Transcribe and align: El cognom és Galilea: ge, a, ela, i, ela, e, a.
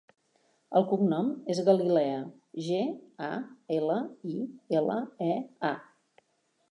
El 0.77 0.85
cognom 0.91 1.27
és 1.53 1.59
Galilea: 1.67 2.15
ge, 2.69 2.81
a, 3.27 3.29
ela, 3.77 3.99
i, 4.31 4.39
ela, 4.81 4.99
e, 5.27 5.33
a. 5.73 5.75